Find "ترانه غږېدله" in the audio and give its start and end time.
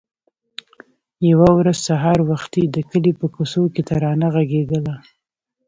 3.89-4.95